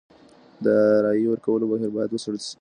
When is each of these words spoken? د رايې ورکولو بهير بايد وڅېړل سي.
د 0.63 0.65
رايې 1.03 1.25
ورکولو 1.29 1.69
بهير 1.71 1.91
بايد 1.95 2.11
وڅېړل 2.13 2.39
سي. 2.47 2.55